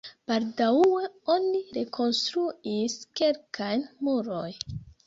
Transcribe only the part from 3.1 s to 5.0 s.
kelkajn murojn.